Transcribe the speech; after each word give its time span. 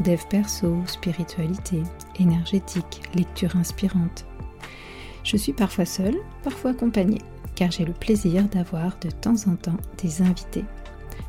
dev 0.00 0.20
perso, 0.28 0.76
spiritualité, 0.86 1.82
énergétique, 2.18 3.02
lecture 3.14 3.56
inspirante. 3.56 4.26
Je 5.24 5.36
suis 5.36 5.52
parfois 5.52 5.84
seule, 5.84 6.16
parfois 6.42 6.70
accompagnée, 6.70 7.20
car 7.54 7.70
j'ai 7.70 7.84
le 7.84 7.92
plaisir 7.92 8.44
d'avoir 8.44 8.98
de 9.00 9.10
temps 9.10 9.36
en 9.46 9.56
temps 9.56 9.76
des 10.02 10.22
invités. 10.22 10.64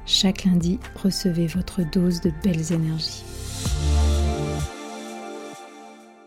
Chaque 0.06 0.46
lundi, 0.46 0.80
recevez 0.96 1.48
votre 1.48 1.82
dose 1.92 2.22
de 2.22 2.32
belles 2.44 2.72
énergies. 2.72 3.24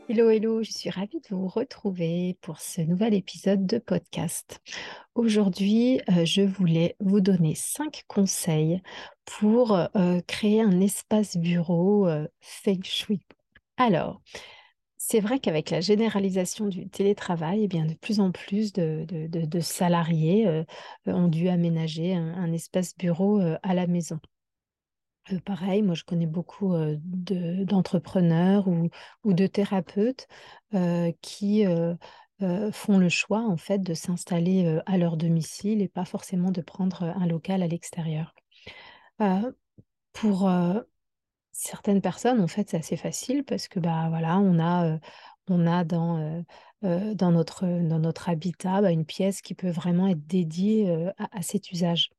Hello, 0.09 0.29
hello, 0.31 0.63
je 0.65 0.73
suis 0.73 0.91
ravie 0.91 1.21
de 1.21 1.29
vous 1.35 1.47
retrouver 1.47 2.37
pour 2.41 2.59
ce 2.59 2.81
nouvel 2.81 3.15
épisode 3.15 3.67
de 3.67 3.79
podcast. 3.79 4.61
Aujourd'hui, 5.15 6.01
euh, 6.11 6.25
je 6.25 6.43
voulais 6.43 6.97
vous 6.99 7.21
donner 7.21 7.55
cinq 7.55 8.03
conseils 8.09 8.83
pour 9.25 9.73
euh, 9.77 10.21
créer 10.27 10.61
un 10.61 10.81
espace 10.81 11.37
bureau 11.37 12.09
euh, 12.09 12.27
feng 12.41 12.83
shui. 12.83 13.21
Alors, 13.77 14.21
c'est 14.99 15.21
vrai 15.21 15.39
qu'avec 15.39 15.71
la 15.71 15.81
généralisation 15.81 16.67
du 16.67 16.89
télétravail, 16.89 17.65
eh 17.65 17.69
bien, 17.69 17.87
de 17.87 17.95
plus 17.95 18.19
en 18.19 18.33
plus 18.33 18.73
de, 18.73 19.07
salariés 19.61 20.65
ont 21.07 21.29
dû 21.29 21.49
aménager 21.49 22.15
un 22.15 22.53
espace 22.53 22.97
bureau 22.97 23.41
à 23.63 23.75
la 23.75 23.87
maison 23.87 24.21
pareil, 25.45 25.83
moi 25.83 25.95
je 25.95 26.05
connais 26.05 26.27
beaucoup 26.27 26.75
d'entrepreneurs 27.05 28.69
ou, 28.69 28.89
de 29.25 29.47
thérapeutes 29.47 30.29
qui 31.21 31.65
font 32.73 32.99
le 32.99 33.09
choix 33.09 33.41
en 33.41 33.57
fait 33.57 33.79
de 33.79 33.95
s'installer 33.95 34.81
à 34.87 34.99
leur 34.99 35.17
domicile 35.17 35.81
et 35.81 35.89
pas 35.89 36.05
forcément 36.05 36.51
de 36.51 36.61
prendre 36.61 37.05
un 37.05 37.27
local 37.27 37.63
à 37.63 37.67
l'extérieur. 37.67 38.35
pour 40.13 40.51
certaines 41.53 42.01
personnes, 42.01 42.41
en 42.41 42.49
fait, 42.49 42.71
c'est 42.71 42.79
assez 42.79 42.97
facile 42.97 43.45
parce 43.45 43.69
que 43.69 43.79
bah 43.79 44.07
voilà, 44.09 44.39
on 44.39 44.59
a, 44.59 44.99
on 45.49 45.67
a 45.67 45.85
dans, 45.85 46.45
dans, 46.83 47.31
notre, 47.31 47.67
dans 47.67 47.99
notre 48.01 48.29
habitat 48.29 48.81
bah, 48.81 48.91
une 48.91 49.07
pièce 49.07 49.43
qui 49.43 49.55
peut 49.55 49.71
vraiment 49.71 50.09
être 50.09 50.27
dédiée 50.27 51.11
à 51.17 51.43
cet 51.43 51.71
usage 51.71 52.11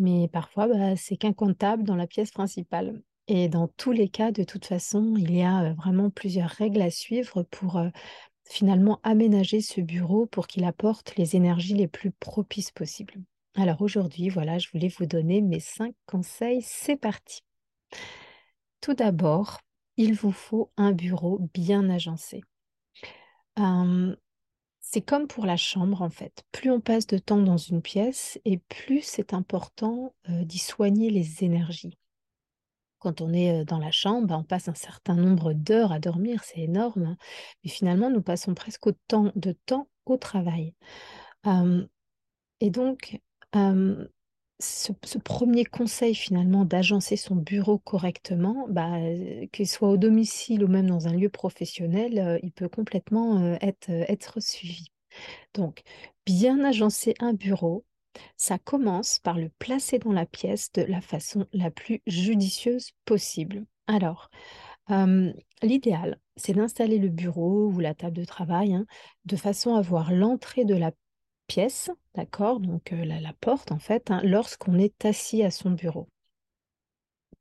mais 0.00 0.28
parfois, 0.28 0.66
bah, 0.66 0.96
c'est 0.96 1.16
qu'incontable 1.16 1.84
dans 1.84 1.96
la 1.96 2.06
pièce 2.06 2.30
principale. 2.32 3.00
Et 3.28 3.48
dans 3.48 3.68
tous 3.68 3.92
les 3.92 4.08
cas, 4.08 4.32
de 4.32 4.42
toute 4.42 4.66
façon, 4.66 5.14
il 5.16 5.32
y 5.32 5.42
a 5.42 5.72
vraiment 5.74 6.10
plusieurs 6.10 6.50
règles 6.50 6.82
à 6.82 6.90
suivre 6.90 7.44
pour 7.44 7.80
finalement 8.44 8.98
aménager 9.04 9.60
ce 9.60 9.80
bureau 9.80 10.26
pour 10.26 10.48
qu'il 10.48 10.64
apporte 10.64 11.14
les 11.16 11.36
énergies 11.36 11.74
les 11.74 11.86
plus 11.86 12.10
propices 12.10 12.72
possibles. 12.72 13.14
Alors 13.54 13.80
aujourd'hui, 13.82 14.28
voilà, 14.28 14.58
je 14.58 14.68
voulais 14.72 14.88
vous 14.88 15.06
donner 15.06 15.40
mes 15.40 15.60
cinq 15.60 15.94
conseils. 16.06 16.62
C'est 16.62 16.96
parti. 16.96 17.42
Tout 18.80 18.94
d'abord, 18.94 19.60
il 19.96 20.14
vous 20.14 20.32
faut 20.32 20.72
un 20.76 20.92
bureau 20.92 21.38
bien 21.54 21.88
agencé. 21.90 22.42
C'est 24.92 25.02
comme 25.02 25.28
pour 25.28 25.46
la 25.46 25.56
chambre 25.56 26.02
en 26.02 26.10
fait. 26.10 26.44
Plus 26.50 26.68
on 26.68 26.80
passe 26.80 27.06
de 27.06 27.16
temps 27.16 27.40
dans 27.40 27.56
une 27.56 27.80
pièce 27.80 28.40
et 28.44 28.58
plus 28.58 29.02
c'est 29.02 29.34
important 29.34 30.12
d'y 30.28 30.58
soigner 30.58 31.10
les 31.10 31.44
énergies. 31.44 31.96
Quand 32.98 33.20
on 33.20 33.32
est 33.32 33.64
dans 33.64 33.78
la 33.78 33.92
chambre, 33.92 34.26
bah, 34.26 34.36
on 34.36 34.42
passe 34.42 34.66
un 34.66 34.74
certain 34.74 35.14
nombre 35.14 35.52
d'heures 35.52 35.92
à 35.92 36.00
dormir, 36.00 36.42
c'est 36.42 36.62
énorme, 36.62 37.04
hein. 37.04 37.16
mais 37.62 37.70
finalement 37.70 38.10
nous 38.10 38.20
passons 38.20 38.52
presque 38.52 38.84
autant 38.88 39.30
de 39.36 39.52
temps 39.64 39.88
au 40.06 40.16
travail. 40.16 40.74
et 42.60 42.70
donc, 42.70 43.20
ce, 44.60 45.18
premier 45.18 45.64
conseil 45.64 46.14
finalement 46.14 46.64
d'agencer 46.64 47.16
son 47.16 47.36
bureau 47.36 47.78
correctement, 47.78 48.66
bah, 48.68 48.98
qu'il 49.52 49.68
soit 49.68 49.88
au 49.88 49.96
domicile 49.96 50.64
ou 50.64 50.68
même 50.68 50.86
dans 50.86 51.08
un 51.08 51.12
lieu 51.12 51.28
professionnel, 51.28 52.38
il 52.42 52.52
peut 52.52 52.68
complètement 52.68 53.56
être, 53.60 53.90
être 53.90 54.40
suivi. 54.40 54.86
Donc, 55.54 55.82
bien 56.26 56.62
agencer 56.64 57.14
un 57.20 57.32
bureau, 57.32 57.84
ça 58.36 58.58
commence 58.58 59.18
par 59.18 59.38
le 59.38 59.50
placer 59.58 59.98
dans 59.98 60.12
la 60.12 60.26
pièce 60.26 60.72
de 60.72 60.82
la 60.82 61.00
façon 61.00 61.46
la 61.52 61.70
plus 61.70 62.02
judicieuse 62.06 62.92
possible. 63.04 63.64
Alors, 63.86 64.30
l'idéal, 65.62 66.18
c'est 66.36 66.54
d'installer 66.54 66.98
le 66.98 67.08
bureau 67.08 67.66
ou 67.68 67.80
la 67.80 67.94
table 67.94 68.16
de 68.16 68.24
travail 68.24 68.74
hein, 68.74 68.86
de 69.24 69.36
façon 69.36 69.74
à 69.74 69.80
voir 69.80 70.12
l'entrée 70.12 70.64
de 70.64 70.74
la 70.74 70.92
pièce, 71.50 71.90
d'accord 72.14 72.60
Donc 72.60 72.92
la, 72.92 73.32
porte, 73.32 73.72
en 73.72 73.80
fait, 73.80 74.12
hein, 74.12 74.20
lorsqu'on 74.22 74.78
est 74.78 75.04
assis 75.04 75.42
à 75.42 75.50
son 75.50 75.70
bureau. 75.70 76.08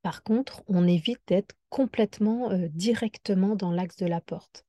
Par 0.02 0.24
contre, 0.24 0.64
on 0.68 0.88
évite 0.88 1.22
d'être 1.28 1.56
complètement 1.70 2.50
directement 2.74 3.56
dans 3.56 3.72
l'axe 3.72 3.98
de 3.98 4.08
la 4.08 4.20
porte. 4.20 4.66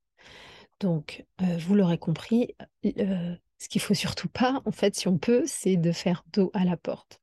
Donc, 0.79 1.25
vous 1.39 1.75
l'aurez 1.75 1.97
compris, 1.97 2.55
ce 2.85 3.69
qu'il 3.71 3.81
faut 3.81 3.95
surtout 3.95 4.29
pas, 4.29 4.61
en 4.67 4.73
fait, 4.73 4.95
si 4.95 5.09
on 5.09 5.17
peut, 5.17 5.45
c'est 5.47 5.77
de 5.77 5.93
faire 5.93 6.23
dos 6.35 6.51
à 6.53 6.65
la 6.65 6.77
porte. 6.77 7.23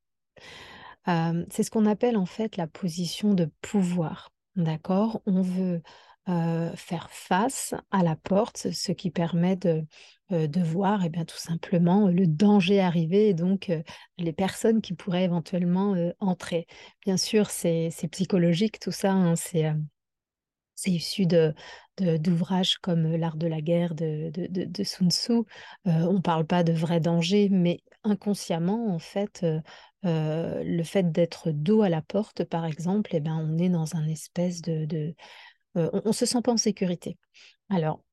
c'est 1.05 1.63
ce 1.63 1.69
qu'on 1.69 1.85
appelle 1.85 2.17
en 2.17 2.25
fait 2.25 2.57
la 2.57 2.66
position 2.66 3.35
de 3.35 3.51
pouvoir. 3.61 4.31
D'accord? 4.55 5.22
On 5.28 5.41
veut 5.44 5.84
faire 6.75 7.09
face 7.11 7.75
à 7.91 8.01
la 8.01 8.16
porte, 8.16 8.72
ce 8.72 8.91
qui 8.91 9.11
permet 9.11 9.55
de, 9.57 9.85
de 10.30 10.62
voir 10.62 11.04
eh 11.06 11.10
bien, 11.10 11.26
tout 11.26 11.38
simplement 11.38 12.08
le 12.08 12.28
danger 12.28 12.80
arriver 12.80 13.30
et 13.30 13.34
donc 13.34 13.72
les 14.18 14.34
personnes 14.34 14.82
qui 14.82 14.94
pourraient 14.94 15.24
éventuellement 15.24 15.96
entrer. 16.20 16.68
Bien 17.06 17.18
sûr, 17.18 17.50
c'est 17.50 17.92
psychologique 18.12 18.80
tout 18.80 18.92
ça, 18.92 19.12
hein, 19.12 19.36
c'est 19.36 19.72
c'est 20.78 20.92
issu 20.92 21.26
de, 21.26 21.54
d'ouvrages 21.98 22.78
comme 22.78 23.16
L'art 23.16 23.36
de 23.36 23.48
la 23.48 23.62
guerre 23.62 23.96
de, 23.96 24.32
de, 24.32 24.84
Sun 24.84 25.10
Tzu. 25.10 25.42
on 25.86 26.14
ne 26.14 26.22
parle 26.22 26.46
pas 26.46 26.64
de 26.64 26.72
vrai 26.72 27.00
danger, 27.00 27.50
mais 27.50 27.82
inconsciemment, 28.04 28.94
en 28.94 29.00
fait, 29.00 29.46
le 30.04 30.84
fait 30.84 31.12
d'être 31.12 31.52
dos 31.52 31.82
à 31.82 31.90
la 31.90 32.02
porte, 32.02 32.44
par 32.44 32.66
exemple, 32.66 33.09
eh 33.14 33.20
ben, 33.20 33.36
on 33.36 33.58
est 33.58 33.70
dans 33.70 33.96
un 33.96 34.08
espèce 34.08 34.62
de, 34.62 35.16
on 35.74 36.02
ne 36.06 36.12
se 36.12 36.26
sent 36.26 36.42
pas 36.44 36.54
en 36.54 36.58
sécurité. 36.58 37.18
Alors, 37.70 38.04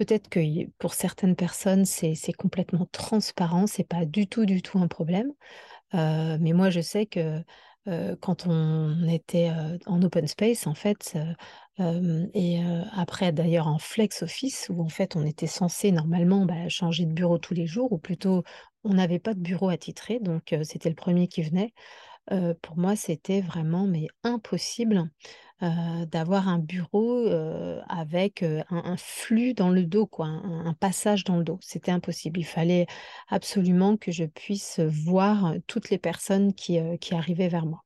peut-être 0.00 0.30
que 0.30 0.40
pour 0.78 0.94
certaines 0.94 1.36
personnes, 1.36 1.84
c'est 1.84 2.32
complètement 2.32 2.86
transparent, 2.90 3.66
c'est 3.66 3.84
pas 3.84 4.06
du 4.06 4.26
tout, 4.26 4.46
du 4.46 4.62
tout 4.62 4.78
un 4.78 4.88
problème. 4.88 5.30
mais 5.92 6.52
moi, 6.54 6.70
je 6.70 6.80
sais 6.80 7.04
que 7.06 7.42
quand 8.20 8.46
on 8.46 9.06
était 9.08 9.50
en 9.86 10.02
open 10.02 10.26
space, 10.26 10.66
en 10.66 10.74
fait, 10.74 11.18
et 11.78 12.60
après 12.92 13.32
d'ailleurs 13.32 13.66
en 13.66 13.78
flex 13.78 14.22
office, 14.22 14.68
où 14.70 14.82
en 14.82 14.88
fait 14.88 15.16
on 15.16 15.26
était 15.26 15.46
censé 15.46 15.92
normalement 15.92 16.46
bah, 16.46 16.68
changer 16.70 17.04
de 17.04 17.12
bureau 17.12 17.36
tous 17.38 17.52
les 17.54 17.66
jours, 17.66 17.92
ou 17.92 17.98
plutôt 17.98 18.42
on 18.84 18.94
n'avait 18.94 19.18
pas 19.18 19.34
de 19.34 19.40
bureau 19.40 19.68
attitré, 19.68 20.18
donc 20.18 20.54
c'était 20.62 20.88
le 20.88 20.94
premier 20.94 21.28
qui 21.28 21.42
venait. 21.42 21.74
pour 22.62 22.78
moi, 22.78 22.96
c'était 22.96 23.42
vraiment 23.42 23.86
mais 23.86 24.06
impossible 24.24 25.10
d'avoir 25.60 26.48
un 26.48 26.58
bureau 26.58 27.26
avec 27.88 28.42
un, 28.42 28.96
flux 28.96 29.54
dans 29.54 29.70
le 29.70 29.84
dos, 29.84 30.06
quoi, 30.06 30.26
un, 30.26 30.74
passage 30.74 31.24
dans 31.24 31.36
le 31.36 31.44
dos. 31.44 31.58
C'était 31.60 31.90
impossible. 31.90 32.40
Il 32.40 32.44
fallait 32.44 32.86
absolument 33.28 33.96
que 33.96 34.12
je 34.12 34.24
puisse 34.24 34.80
voir 34.80 35.54
toutes 35.66 35.90
les 35.90 35.98
personnes 35.98 36.54
qui, 36.54 36.78
qui 37.00 37.14
arrivaient 37.14 37.48
vers 37.48 37.66
moi. 37.66 37.84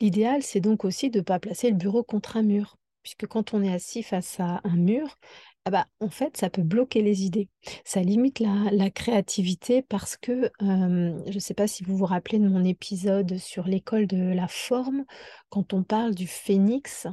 L'idéal, 0.00 0.42
c'est 0.42 0.60
donc 0.60 0.84
aussi 0.84 1.10
de 1.10 1.18
ne 1.18 1.24
pas 1.24 1.38
placer 1.38 1.70
le 1.70 1.76
bureau 1.76 2.02
contre 2.02 2.36
un 2.36 2.42
mur, 2.42 2.76
puisque 3.02 3.26
quand 3.26 3.54
on 3.54 3.62
est 3.62 3.72
assis 3.72 4.02
face 4.02 4.40
à 4.40 4.60
un 4.64 4.76
mur, 4.76 5.18
ah 5.66 5.70
bah, 5.70 5.86
en 6.00 6.10
fait, 6.10 6.36
ça 6.36 6.50
peut 6.50 6.62
bloquer 6.62 7.00
les 7.00 7.24
idées. 7.24 7.48
Ça 7.84 8.02
limite 8.02 8.38
la, 8.38 8.90
créativité 8.90 9.80
parce 9.80 10.18
que, 10.18 10.50
je 10.60 11.34
ne 11.34 11.38
sais 11.38 11.54
pas 11.54 11.66
si 11.66 11.82
vous 11.84 11.96
vous 11.96 12.04
rappelez 12.04 12.38
de 12.38 12.48
mon 12.48 12.62
épisode 12.64 13.38
sur 13.38 13.66
l'école 13.66 14.06
de 14.06 14.18
la 14.34 14.46
forme, 14.46 15.04
quand 15.48 15.72
on 15.72 15.82
parle 15.82 16.14
du 16.14 16.26
phénix, 16.26 17.06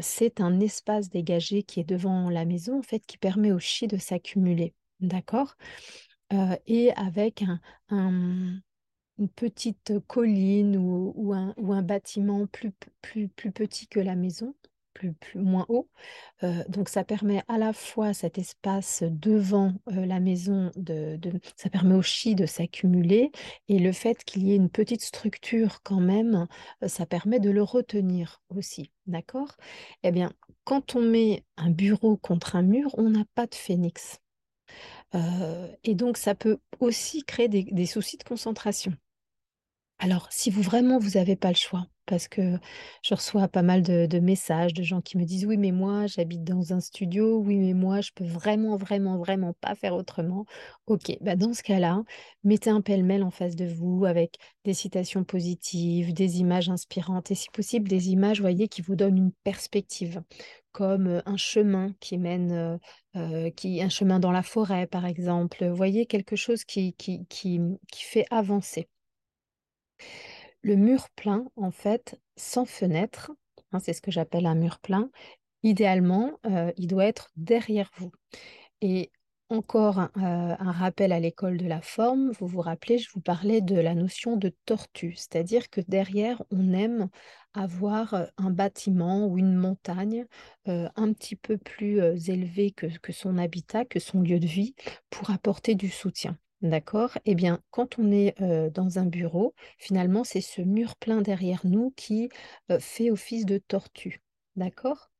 c'est 0.00 0.40
un 0.40 0.58
espace 0.58 1.10
dégagé 1.10 1.62
qui 1.62 1.78
est 1.78 1.84
devant 1.84 2.28
la 2.28 2.44
maison, 2.44 2.80
en 2.80 2.82
fait, 2.82 3.06
qui 3.06 3.18
permet 3.18 3.52
au 3.52 3.60
chi 3.60 3.86
de 3.86 3.96
s'accumuler. 3.98 4.74
D'accord? 4.98 5.56
Et 6.66 6.92
avec 6.96 7.42
un, 7.42 7.60
une 9.18 9.28
petite 9.28 10.00
colline 10.08 10.76
ou, 10.76 11.32
un, 11.34 11.82
bâtiment 11.82 12.46
plus 12.46 13.28
petit 13.28 13.86
que 13.86 14.00
la 14.00 14.16
maison, 14.16 14.54
plus, 14.92 15.12
plus 15.12 15.40
moins 15.40 15.66
haut. 15.68 15.88
Euh, 16.42 16.64
donc 16.68 16.88
ça 16.88 17.04
permet 17.04 17.42
à 17.48 17.58
la 17.58 17.72
fois 17.72 18.14
cet 18.14 18.38
espace 18.38 19.02
devant 19.08 19.72
euh, 19.90 20.06
la 20.06 20.20
maison, 20.20 20.70
de, 20.76 21.18
ça 21.56 21.70
permet 21.70 21.94
au 21.94 22.02
chi 22.02 22.34
de 22.34 22.46
s'accumuler 22.46 23.30
et 23.68 23.78
le 23.78 23.92
fait 23.92 24.24
qu'il 24.24 24.44
y 24.44 24.52
ait 24.52 24.56
une 24.56 24.70
petite 24.70 25.02
structure 25.02 25.82
quand 25.82 26.00
même, 26.00 26.46
euh, 26.82 26.88
ça 26.88 27.06
permet 27.06 27.40
de 27.40 27.50
le 27.50 27.62
retenir 27.62 28.42
aussi. 28.48 28.90
D'accord? 29.06 29.56
Eh 30.02 30.12
bien, 30.12 30.32
quand 30.64 30.94
on 30.94 31.02
met 31.02 31.44
un 31.56 31.70
bureau 31.70 32.16
contre 32.16 32.56
un 32.56 32.62
mur, 32.62 32.94
on 32.98 33.10
n'a 33.10 33.24
pas 33.34 33.46
de 33.46 33.54
phénix. 33.54 34.18
Et 35.84 35.94
donc, 35.94 36.16
ça 36.16 36.34
peut 36.34 36.58
aussi 36.80 37.22
créer 37.24 37.48
des, 37.48 37.64
des 37.64 37.84
soucis 37.84 38.16
de 38.16 38.22
concentration. 38.22 38.94
Alors, 39.98 40.26
si 40.30 40.50
vous 40.50 40.62
vraiment 40.62 40.98
vous 40.98 41.10
n'avez 41.10 41.36
pas 41.36 41.50
le 41.50 41.56
choix, 41.56 41.86
parce 42.06 42.28
que 42.28 42.58
je 43.02 43.14
reçois 43.14 43.48
pas 43.48 43.62
mal 43.62 43.82
de, 43.82 44.18
messages 44.18 44.74
de 44.74 44.82
gens 44.82 45.00
qui 45.00 45.18
me 45.18 45.24
disent 45.24 45.46
oui, 45.46 45.56
mais 45.56 45.72
moi, 45.72 46.06
j'habite 46.06 46.44
dans 46.44 46.72
un 46.72 46.80
studio, 46.80 47.38
oui, 47.38 47.58
mais 47.58 47.74
moi, 47.74 48.00
je 48.00 48.10
peux 48.14 48.24
vraiment, 48.24 48.76
vraiment, 48.76 49.18
vraiment 49.18 49.52
pas 49.60 49.74
faire 49.74 49.94
autrement. 49.94 50.46
Ok, 50.86 51.16
bah 51.20 51.36
dans 51.36 51.54
ce 51.54 51.62
cas-là, 51.62 52.02
mettez 52.44 52.70
un 52.70 52.80
pêle-mêle 52.80 53.22
en 53.22 53.30
face 53.30 53.56
de 53.56 53.66
vous 53.66 54.04
avec 54.04 54.36
des 54.64 54.74
citations 54.74 55.24
positives, 55.24 56.12
des 56.12 56.40
images 56.40 56.68
inspirantes 56.68 57.30
et 57.30 57.34
si 57.34 57.50
possible, 57.50 57.88
des 57.88 58.10
images, 58.10 58.40
voyez, 58.40 58.68
qui 58.68 58.82
vous 58.82 58.96
donnent 58.96 59.18
une 59.18 59.32
perspective, 59.44 60.22
comme 60.72 61.22
un 61.26 61.36
chemin 61.36 61.94
qui 62.00 62.18
mène, 62.18 62.78
qui, 63.56 63.82
un 63.82 63.88
chemin 63.88 64.20
dans 64.20 64.32
la 64.32 64.42
forêt, 64.42 64.86
par 64.86 65.06
exemple. 65.06 65.66
Voyez 65.68 66.06
quelque 66.06 66.36
chose 66.36 66.64
qui, 66.64 66.94
qui, 66.94 67.26
qui, 67.26 67.60
qui 67.90 68.02
fait 68.04 68.24
avancer. 68.30 68.88
Le 70.62 70.76
mur 70.76 71.08
plein, 71.10 71.44
en 71.56 71.70
fait, 71.70 72.20
sans 72.36 72.64
fenêtre, 72.64 73.32
hein, 73.72 73.78
c'est 73.80 73.92
ce 73.92 74.00
que 74.02 74.10
j'appelle 74.10 74.46
un 74.46 74.54
mur 74.54 74.78
plein, 74.80 75.10
idéalement, 75.62 76.38
euh, 76.46 76.72
il 76.76 76.86
doit 76.86 77.06
être 77.06 77.30
derrière 77.36 77.90
vous. 77.96 78.12
Et 78.80 79.10
encore 79.50 79.98
un, 79.98 80.10
euh, 80.16 80.56
un 80.58 80.72
rappel 80.72 81.12
à 81.12 81.20
l'école 81.20 81.58
de 81.58 81.66
la 81.66 81.82
forme, 81.82 82.32
vous 82.32 82.46
vous 82.46 82.60
rappelez, 82.60 82.98
je 82.98 83.10
vous 83.12 83.20
parlais 83.20 83.60
de 83.60 83.76
la 83.76 83.94
notion 83.94 84.36
de 84.36 84.54
tortue, 84.66 85.14
c'est-à-dire 85.16 85.68
que 85.70 85.80
derrière, 85.80 86.42
on 86.50 86.72
aime 86.72 87.08
avoir 87.54 88.14
euh, 88.14 88.26
un 88.38 88.50
bâtiment 88.50 89.26
ou 89.26 89.38
une 89.38 89.54
montagne 89.54 90.26
un 90.66 91.12
petit 91.12 91.36
peu 91.36 91.58
plus 91.58 91.98
élevé 92.30 92.70
que 92.72 93.12
son 93.12 93.36
habitat, 93.36 93.84
que 93.84 94.00
son 94.00 94.20
lieu 94.22 94.38
de 94.40 94.46
vie, 94.46 94.74
pour 95.10 95.30
apporter 95.30 95.74
du 95.74 95.90
soutien. 95.90 96.38
D'accord? 96.62 97.18
Eh 97.24 97.34
bien, 97.34 97.60
quand 97.70 97.98
on 97.98 98.12
est 98.12 98.40
dans 98.70 98.98
un 98.98 99.06
bureau, 99.06 99.54
finalement, 99.78 100.24
c'est 100.24 100.40
ce 100.40 100.62
mur 100.62 100.96
plein 100.96 101.20
derrière 101.20 101.62
nous 101.64 101.92
qui 101.96 102.28
fait 102.78 103.10
office 103.10 103.46
de 103.46 103.58
tortue. 103.58 104.22
D'accord? 104.56 105.10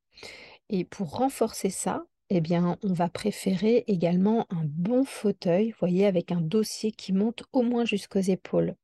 Et 0.68 0.84
pour 0.84 1.10
renforcer 1.16 1.70
ça, 1.70 2.04
eh 2.30 2.40
bien, 2.40 2.78
on 2.82 2.92
va 2.92 3.08
préférer 3.08 3.84
également 3.88 4.46
un 4.50 4.64
bon 4.64 5.04
fauteuil, 5.04 5.70
vous 5.70 5.76
voyez, 5.80 6.06
avec 6.06 6.32
un 6.32 6.40
dossier 6.40 6.92
qui 6.92 7.12
monte 7.12 7.42
au 7.52 7.62
moins 7.62 7.84
jusqu'aux 7.84 8.20
épaules. 8.20 8.74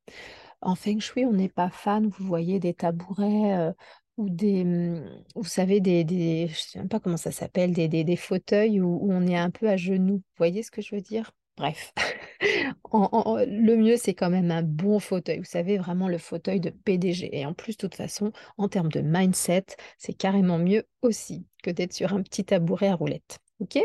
En 0.61 0.75
Feng 0.75 0.99
Shui, 0.99 1.25
on 1.25 1.32
n'est 1.32 1.49
pas 1.49 1.70
fan, 1.70 2.08
vous 2.08 2.26
voyez, 2.26 2.58
des 2.58 2.75
tabourets 2.75 3.72
ou 4.19 4.28
des, 4.28 4.62
hum, 4.62 5.25
vous 5.37 5.44
savez, 5.44 5.81
des, 5.81 6.04
je 6.49 6.52
ne 6.52 6.56
sais 6.56 6.78
même 6.81 6.88
pas 6.88 7.00
comment 7.00 7.16
ça 7.16 7.31
s'appelle, 7.32 7.72
des, 7.72 7.88
des, 7.88 8.16
fauteuils 8.16 8.81
où 8.81 9.08
on 9.11 9.26
est 9.26 9.37
un 9.38 9.50
peu 9.50 9.69
à 9.69 9.76
genoux. 9.76 10.16
Vous 10.16 10.37
voyez 10.37 10.62
ce 10.62 10.70
que 10.70 10.82
je 10.82 10.94
veux 10.94 11.00
dire? 11.00 11.31
Bref, 11.56 11.94
Le 12.40 13.75
mieux, 13.76 13.96
c'est 13.96 14.14
quand 14.14 14.31
même 14.31 14.50
un 14.50 14.62
bon 14.62 14.99
fauteuil. 14.99 15.38
Vous 15.38 15.44
savez, 15.44 15.79
vraiment 15.79 16.08
le 16.08 16.19
fauteuil 16.19 16.61
de 16.61 16.70
PDG. 16.70 17.37
Et 17.37 17.46
en 17.46 17.55
plus, 17.55 17.76
de 17.76 17.79
toute 17.79 17.94
façon, 17.94 18.32
en 18.56 18.69
termes 18.69 18.90
de 18.90 19.00
mindset, 19.00 19.67
c'est 19.99 20.14
carrément 20.14 20.58
mieux 20.58 20.85
aussi 21.02 21.46
que 21.62 21.70
d'être 21.70 21.93
sur 21.93 22.12
un 22.12 22.23
petit 22.23 22.44
tabouret 22.44 22.88
à 22.88 22.94
roulettes. 22.94 23.38
OK? 23.61 23.79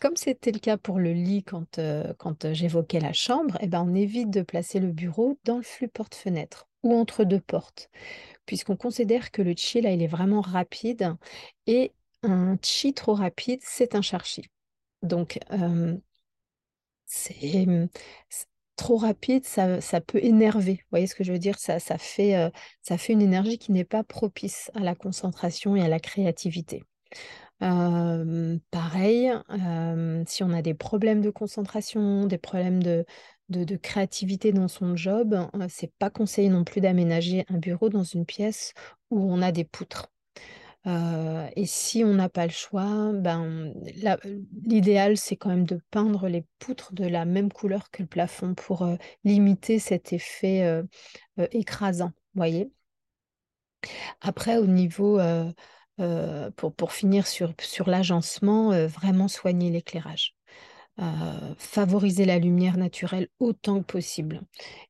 Comme 0.00 0.16
c'était 0.16 0.50
le 0.52 0.58
cas 0.58 0.76
pour 0.76 0.98
le 0.98 1.12
lit 1.12 1.44
quand, 1.44 1.78
euh, 1.78 2.12
quand 2.18 2.44
euh, 2.44 2.54
j'évoquais 2.54 3.00
la 3.00 3.12
chambre, 3.12 3.56
eh 3.60 3.66
ben, 3.66 3.84
on 3.86 3.94
évite 3.94 4.30
de 4.30 4.42
placer 4.42 4.80
le 4.80 4.90
bureau 4.90 5.38
dans 5.44 5.56
le 5.56 5.62
flux 5.62 5.88
porte-fenêtre 5.88 6.68
ou 6.82 6.94
entre 6.94 7.24
deux 7.24 7.40
portes, 7.40 7.90
puisqu'on 8.44 8.76
considère 8.76 9.30
que 9.30 9.40
le 9.40 9.54
chi, 9.56 9.80
là, 9.80 9.90
il 9.92 10.02
est 10.02 10.08
vraiment 10.08 10.40
rapide 10.40 11.14
et 11.66 11.92
un 12.22 12.56
chi 12.62 12.92
trop 12.92 13.14
rapide, 13.14 13.60
c'est 13.62 13.94
un 13.94 14.02
charchi. 14.02 14.44
Donc, 15.02 15.38
c'est 17.14 17.66
mmh, 17.66 17.88
c'est 18.28 18.46
trop 18.76 18.96
rapide, 18.96 19.44
ça, 19.46 19.80
ça 19.80 20.00
peut 20.00 20.18
énerver. 20.22 20.74
Vous 20.74 20.88
voyez 20.90 21.06
ce 21.06 21.14
que 21.14 21.24
je 21.24 21.32
veux 21.32 21.38
dire? 21.38 21.58
Ça, 21.58 21.78
ça 21.80 21.98
fait, 21.98 22.50
ça 22.82 22.98
fait 22.98 23.12
une 23.12 23.22
énergie 23.22 23.58
qui 23.58 23.72
n'est 23.72 23.84
pas 23.84 24.02
propice 24.04 24.70
à 24.74 24.80
la 24.80 24.94
concentration 24.96 25.76
et 25.76 25.82
à 25.82 25.88
la 25.88 26.00
créativité. 26.00 26.82
Pareil, 28.70 29.32
si 30.26 30.42
on 30.42 30.50
a 30.52 30.62
des 30.62 30.74
problèmes 30.74 31.20
de 31.20 31.30
concentration, 31.30 32.26
des 32.26 32.38
problèmes 32.38 32.82
de, 32.82 33.04
de, 33.48 33.64
de 33.64 33.76
créativité 33.76 34.52
dans 34.52 34.68
son 34.68 34.96
job, 34.96 35.36
c'est 35.68 35.92
pas 35.98 36.10
conseillé 36.10 36.48
non 36.48 36.64
plus 36.64 36.80
d'aménager 36.80 37.44
un 37.48 37.58
bureau 37.58 37.88
dans 37.88 38.04
une 38.04 38.26
pièce 38.26 38.72
où 39.10 39.20
on 39.32 39.42
a 39.42 39.52
des 39.52 39.64
poutres. 39.64 40.08
Et 40.86 41.66
si 41.66 42.04
on 42.04 42.14
n'a 42.14 42.28
pas 42.28 42.44
le 42.46 42.52
choix, 42.52 43.12
ben, 43.14 43.72
l'idéal, 44.64 45.16
c'est 45.16 45.36
quand 45.36 45.48
même 45.48 45.64
de 45.64 45.80
peindre 45.90 46.28
les 46.28 46.44
poutres 46.58 46.92
de 46.92 47.06
la 47.06 47.24
même 47.24 47.50
couleur 47.50 47.90
que 47.90 48.02
le 48.02 48.08
plafond 48.08 48.54
pour 48.54 48.86
limiter 49.24 49.78
cet 49.78 50.12
effet 50.12 50.82
écrasant. 51.52 52.12
Voyez? 52.34 52.70
Après, 54.20 54.58
au 54.58 54.66
niveau, 54.66 55.18
pour, 56.56 56.74
pour 56.74 56.92
finir 56.92 57.26
sur, 57.26 57.54
sur 57.60 57.88
l'agencement, 57.88 58.86
vraiment 58.86 59.28
soigner 59.28 59.70
l'éclairage. 59.70 60.34
Favoriser 60.96 62.24
la 62.24 62.38
lumière 62.38 62.76
naturelle 62.76 63.28
autant 63.40 63.80
que 63.80 63.84
possible. 63.86 64.42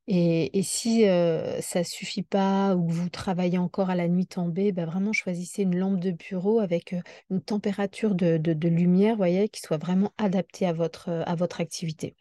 Et, 0.07 0.63
si 0.63 1.09
euh, 1.09 1.61
ça 1.63 1.79
ne 1.79 1.85
suffit 1.85 2.23
pas 2.23 2.75
ou 2.75 2.87
que 2.87 2.93
vous 2.93 3.09
travaillez 3.09 3.57
encore 3.57 3.89
à 3.89 3.95
la 3.95 4.07
nuit 4.09 4.27
tombée, 4.27 4.73
bah 4.73 4.85
vraiment 4.85 5.15
choisissez 5.15 5.63
une 5.63 5.79
lampe 5.79 6.01
de 6.01 6.11
bureau 6.11 6.61
avec 6.61 6.93
euh, 6.93 7.01
une 7.31 7.41
température 7.41 8.15
de, 8.15 8.69
lumière, 8.69 9.17
voyez, 9.17 9.49
qui 9.49 9.63
soit 9.63 9.79
vraiment 9.79 10.13
adaptée 10.19 10.67
à 10.67 10.75
votre, 10.75 11.09
euh, 11.09 11.23
à 11.25 11.35
votre 11.37 11.63
activité. 11.63 12.15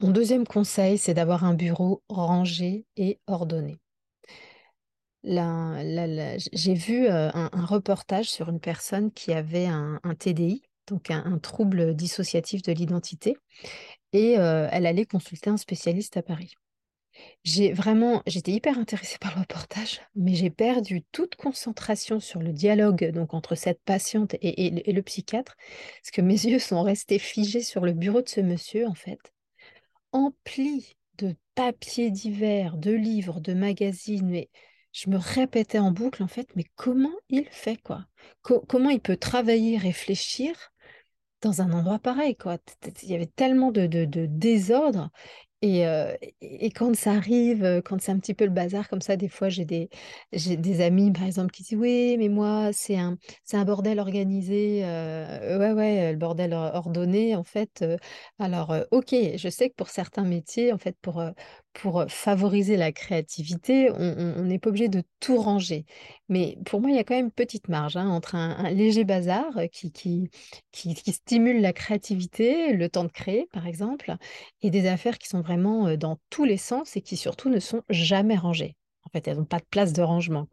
Mon 0.00 0.10
deuxième 0.10 0.46
conseil, 0.46 0.96
c'est 0.96 1.14
d'avoir 1.14 1.44
un 1.44 1.54
bureau 1.54 2.02
rangé 2.08 2.86
et 2.96 3.20
ordonné. 3.26 3.76
J'ai 5.22 6.74
vu 6.74 7.08
un, 7.08 7.48
reportage 7.66 8.30
sur 8.30 8.48
une 8.50 8.60
personne 8.60 9.10
qui 9.12 9.32
avait 9.32 9.66
un 9.66 10.14
TDI, 10.18 10.62
donc 10.88 11.10
un, 11.10 11.38
trouble 11.38 11.94
dissociatif 11.94 12.62
de 12.62 12.72
l'identité, 12.72 13.36
et 14.12 14.38
euh, 14.38 14.68
elle 14.72 14.86
allait 14.86 15.06
consulter 15.06 15.50
un 15.50 15.56
spécialiste 15.56 16.16
à 16.16 16.22
Paris. 16.22 16.54
J'ai 17.44 17.72
vraiment, 17.72 18.22
j'étais 18.26 18.52
hyper 18.52 18.78
intéressée 18.78 19.18
par 19.20 19.34
le 19.34 19.40
reportage, 19.42 20.00
mais 20.14 20.34
j'ai 20.34 20.50
perdu 20.50 21.02
toute 21.12 21.36
concentration 21.36 22.20
sur 22.20 22.40
le 22.40 22.52
dialogue 22.52 23.10
donc 23.12 23.34
entre 23.34 23.54
cette 23.54 23.80
patiente 23.84 24.34
et, 24.34 24.66
et- 24.88 24.92
le 24.92 25.02
psychiatre, 25.02 25.56
parce 26.02 26.10
que 26.12 26.22
mes 26.22 26.34
yeux 26.46 26.58
sont 26.58 26.82
restés 26.82 27.18
figés 27.18 27.62
sur 27.62 27.84
le 27.84 27.92
bureau 27.92 28.22
de 28.22 28.28
ce 28.28 28.40
monsieur, 28.40 28.86
en 28.86 28.94
fait, 28.94 29.18
empli 30.12 30.96
de 31.18 31.34
papiers 31.54 32.10
divers, 32.10 32.76
de 32.76 32.90
livres, 32.92 33.40
de 33.40 33.54
magazines, 33.54 34.28
mais 34.28 34.50
je 34.92 35.10
me 35.10 35.16
répétais 35.18 35.78
en 35.78 35.90
boucle, 35.90 36.22
en 36.22 36.28
fait, 36.28 36.48
mais 36.56 36.64
comment 36.76 37.14
il 37.28 37.46
fait, 37.50 37.76
quoi? 37.82 38.06
Co- 38.42 38.60
comment 38.68 38.90
il 38.90 39.00
peut 39.00 39.16
travailler, 39.16 39.76
réfléchir 39.78 40.72
dans 41.44 41.62
un 41.62 41.72
endroit 41.72 41.98
pareil, 41.98 42.36
quoi? 42.36 42.58
Il 43.02 43.08
y 43.10 43.14
avait 43.14 43.26
tellement 43.26 43.72
de, 43.72 43.86
de, 43.86 44.04
désordre. 44.26 45.10
Et, 45.62 45.86
euh, 45.86 46.14
et 46.22 46.66
et 46.66 46.70
quand 46.70 46.94
ça 46.94 47.12
arrive, 47.12 47.64
euh, 47.64 47.80
quand 47.82 48.00
c'est 48.00 48.12
un 48.12 48.18
petit 48.18 48.34
peu 48.34 48.44
le 48.44 48.50
bazar 48.50 48.88
comme 48.88 49.00
ça, 49.00 49.16
des 49.16 49.28
fois 49.30 49.48
j'ai 49.48 49.64
des, 49.64 49.88
j'ai 50.32 50.56
des 50.58 50.82
amis 50.82 51.10
par 51.12 51.24
exemple 51.24 51.50
qui 51.52 51.62
disent 51.62 51.78
oui, 51.78 52.16
mais 52.18 52.28
moi 52.28 52.70
c'est 52.74 52.98
un, 52.98 53.16
c'est 53.44 53.56
un 53.56 53.64
bordel 53.64 53.98
organisé. 54.00 54.82
euh, 54.84 55.58
ouais, 55.58 55.72
ouais, 55.72 56.12
le 56.12 56.18
bordel 56.18 56.52
or- 56.54 56.74
ordonné 56.74 57.34
en 57.36 57.44
fait. 57.44 57.82
alors, 58.38 58.74
ok, 58.90 59.14
je 59.36 59.48
sais 59.48 59.70
que 59.70 59.74
pour 59.74 59.88
certains 59.88 60.24
métiers, 60.24 60.72
en 60.72 60.78
fait, 60.78 60.96
pour, 61.00 61.22
pour 61.74 62.04
favoriser 62.08 62.76
la 62.76 62.92
créativité, 62.92 63.90
on 63.90 64.42
n'est 64.44 64.58
pas 64.58 64.70
obligé 64.70 64.88
de 64.88 65.02
tout 65.20 65.36
ranger. 65.36 65.84
Mais 66.28 66.56
pour 66.64 66.80
moi, 66.80 66.90
il 66.90 66.96
y 66.96 66.98
a 66.98 67.04
quand 67.04 67.14
même 67.14 67.26
une 67.26 67.30
petite 67.32 67.68
marge 67.68 67.96
hein, 67.96 68.08
entre 68.08 68.36
un, 68.36 68.70
léger 68.70 69.04
bazar 69.04 69.52
qui, 69.70 70.30
stimule 70.72 71.60
la 71.60 71.72
créativité, 71.72 72.72
le 72.72 72.88
temps 72.88 73.04
de 73.04 73.12
créer 73.12 73.48
par 73.52 73.66
exemple 73.66 74.14
et 74.62 74.70
des 74.70 74.86
affaires 74.86 75.18
qui 75.18 75.28
sont 75.28 75.40
vraiment 75.40 75.96
dans 75.96 76.18
tous 76.30 76.44
les 76.44 76.56
sens 76.56 76.96
et 76.96 77.02
qui 77.02 77.16
surtout 77.16 77.50
ne 77.50 77.60
sont 77.60 77.82
jamais 77.90 78.36
rangées. 78.36 78.76
En 79.04 79.10
fait, 79.10 79.28
elles 79.28 79.36
n'ont 79.36 79.44
pas 79.44 79.58
de 79.58 79.66
place 79.68 79.92
de 79.92 80.02
rangement. 80.02 80.46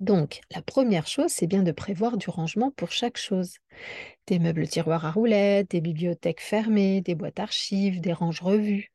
Donc, 0.00 0.40
la 0.50 0.62
première 0.62 1.06
chose, 1.06 1.30
c'est 1.30 1.46
bien 1.46 1.62
de 1.62 1.72
prévoir 1.72 2.16
du 2.16 2.28
rangement 2.28 2.70
pour 2.70 2.90
chaque 2.90 3.16
chose. 3.16 3.56
Des 4.26 4.38
meubles 4.38 4.68
tiroirs 4.68 5.06
à 5.06 5.10
roulettes, 5.10 5.70
des 5.70 5.80
bibliothèques 5.80 6.42
fermées, 6.42 7.00
des 7.00 7.14
boîtes 7.14 7.40
archives, 7.40 8.00
des 8.00 8.12
ranges 8.12 8.42
revues. 8.42 8.90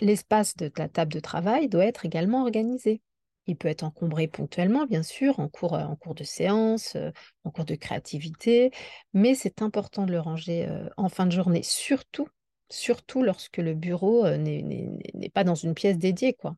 L'espace 0.00 0.56
de 0.56 0.70
la 0.76 0.88
table 0.88 1.12
de 1.12 1.20
travail 1.20 1.68
doit 1.68 1.86
être 1.86 2.04
également 2.04 2.42
organisé. 2.42 3.00
Il 3.46 3.56
peut 3.56 3.68
être 3.68 3.82
encombré 3.82 4.28
ponctuellement, 4.28 4.86
bien 4.86 5.02
sûr, 5.02 5.40
en 5.40 5.48
cours, 5.48 5.72
en 5.72 5.96
cours 5.96 6.14
de 6.14 6.24
séance, 6.24 6.96
en 7.44 7.50
cours 7.50 7.64
de 7.64 7.74
créativité, 7.74 8.70
mais 9.12 9.34
c'est 9.34 9.62
important 9.62 10.06
de 10.06 10.12
le 10.12 10.20
ranger 10.20 10.68
en 10.96 11.08
fin 11.08 11.26
de 11.26 11.32
journée, 11.32 11.62
surtout, 11.62 12.28
surtout 12.68 13.22
lorsque 13.22 13.56
le 13.56 13.74
bureau 13.74 14.28
n'est 14.28 15.30
pas 15.32 15.42
dans 15.42 15.56
une 15.56 15.74
pièce 15.74 15.98
dédiée, 15.98 16.34
quoi. 16.34 16.54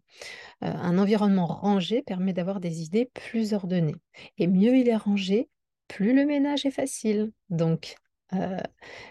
un 0.60 0.98
environnement 0.98 1.46
rangé 1.46 2.02
permet 2.02 2.32
d'avoir 2.34 2.60
des 2.60 2.82
idées 2.82 3.10
plus 3.14 3.54
ordonnées. 3.54 3.96
Et 4.36 4.46
mieux 4.46 4.76
il 4.76 4.88
est 4.88 4.96
rangé, 4.96 5.48
plus 5.88 6.14
le 6.14 6.26
ménage 6.26 6.66
est 6.66 6.70
facile. 6.70 7.32
Donc, 7.48 7.96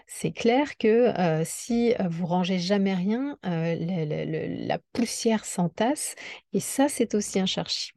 c'est 0.06 0.32
clair 0.32 0.76
que 0.76 1.42
si 1.44 1.94
vous 2.10 2.26
rangez 2.26 2.58
jamais 2.58 2.94
rien, 2.94 3.38
la 3.42 4.78
poussière 4.92 5.44
s'entasse 5.44 6.14
et 6.52 6.60
ça, 6.60 6.88
c'est 6.88 7.14
aussi 7.14 7.38
un 7.40 7.46
cherchi. 7.46 7.92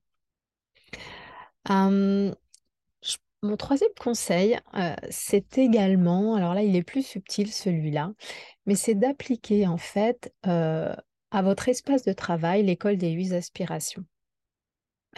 mon 1.68 3.58
troisième 3.58 3.94
conseil, 4.00 4.58
c'est 5.10 5.58
également, 5.58 6.36
alors 6.36 6.54
là, 6.56 6.64
il 6.64 6.76
est 6.76 6.84
plus 6.84 7.06
subtil 7.06 7.52
celui-là, 7.52 8.12
mais 8.66 8.76
c'est 8.76 8.96
d'appliquer 8.96 9.68
en 9.68 9.78
fait 9.78 10.34
à 10.44 11.42
votre 11.42 11.70
espace 11.70 12.04
de 12.04 12.14
travail 12.14 12.64
l'école 12.64 12.98
des 12.98 13.12
huit 13.12 13.34
aspirations. 13.34 14.04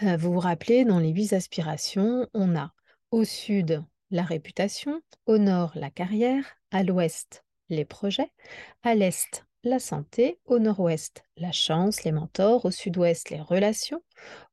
vous 0.02 0.34
vous 0.34 0.40
rappelez, 0.40 0.84
dans 0.84 1.00
les 1.00 1.10
huit 1.10 1.34
aspirations, 1.34 2.28
on 2.34 2.56
a 2.56 2.74
au 3.12 3.24
sud 3.24 3.84
la 4.12 4.24
réputation, 4.24 5.02
au 5.26 5.38
nord 5.38 5.72
la 5.76 5.90
carrière, 5.90 6.46
à 6.72 6.84
l'ouest 6.84 7.44
les 7.70 7.86
projets, 7.86 8.32
à 8.84 8.96
l'est 8.96 9.46
la 9.64 9.80
santé, 9.80 10.40
au 10.46 10.60
nord-ouest 10.60 11.24
la 11.36 11.52
chance, 11.52 12.04
les 12.04 12.12
mentors, 12.12 12.66
au 12.66 12.72
sud-ouest 12.72 13.30
les 13.30 13.42
relations, 13.42 14.02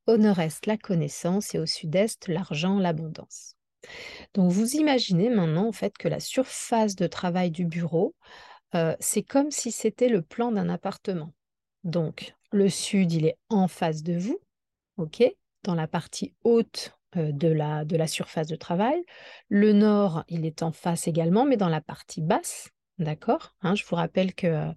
au 0.07 0.17
nord-est 0.17 0.65
la 0.65 0.77
connaissance 0.77 1.55
et 1.55 1.59
au 1.59 1.65
sud-est 1.65 2.27
l'argent, 2.27 2.79
l'abondance. 2.79 3.55
Donc 4.33 4.51
vous 4.51 4.75
imaginez 4.75 5.29
maintenant 5.29 5.67
en 5.67 5.71
fait 5.71 5.97
que 5.97 6.07
la 6.07 6.19
surface 6.19 6.95
de 6.95 7.07
travail 7.07 7.51
du 7.51 7.65
bureau, 7.65 8.15
euh, 8.73 8.95
c'est 8.99 9.23
comme 9.23 9.51
si 9.51 9.71
c'était 9.71 10.09
le 10.09 10.21
plan 10.21 10.51
d'un 10.51 10.69
appartement. 10.69 11.33
Donc 11.83 12.35
le 12.51 12.69
sud, 12.69 13.13
il 13.13 13.25
est 13.25 13.37
en 13.49 13.67
face 13.67 14.03
de 14.03 14.17
vous, 14.17 14.39
ok, 14.97 15.23
dans 15.63 15.75
la 15.75 15.87
partie 15.87 16.33
haute 16.43 16.94
de 17.15 17.47
la, 17.47 17.85
de 17.85 17.95
la 17.95 18.07
surface 18.07 18.47
de 18.47 18.55
travail. 18.55 19.03
Le 19.49 19.73
nord, 19.73 20.23
il 20.27 20.45
est 20.45 20.63
en 20.63 20.71
face 20.71 21.07
également, 21.07 21.45
mais 21.45 21.57
dans 21.57 21.69
la 21.69 21.81
partie 21.81 22.21
basse, 22.21 22.69
d'accord 22.99 23.55
hein, 23.61 23.75
Je 23.75 23.85
vous 23.85 23.95
rappelle 23.95 24.33
que 24.33 24.73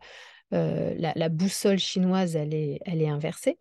euh, 0.55 0.95
la, 0.97 1.29
boussole 1.29 1.79
chinoise, 1.79 2.37
elle 2.37 2.55
est, 2.55 2.81
elle 2.85 3.03
est 3.03 3.09
inversée. 3.09 3.59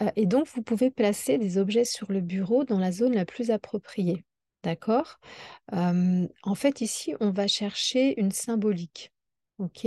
Euh, 0.00 0.10
et 0.16 0.26
donc, 0.26 0.48
vous 0.48 0.62
pouvez 0.62 0.90
placer 0.90 1.38
des 1.38 1.58
objets 1.58 1.84
sur 1.84 2.10
le 2.12 2.20
bureau 2.20 2.64
dans 2.64 2.78
la 2.78 2.92
zone 2.92 3.14
la 3.14 3.24
plus 3.24 3.50
appropriée, 3.50 4.24
d'accord? 4.62 5.18
En 5.72 6.54
fait, 6.54 6.80
ici, 6.80 7.14
on 7.20 7.30
va 7.30 7.46
chercher 7.46 8.18
une 8.20 8.32
symbolique, 8.32 9.12
ok? 9.58 9.86